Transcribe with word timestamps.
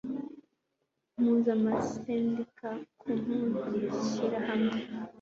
mpuzamasendika 1.19 2.69
ku 2.99 3.05
mpuzamashyirahamwe 3.19 4.77